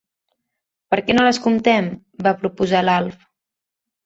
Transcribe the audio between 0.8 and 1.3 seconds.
Per què no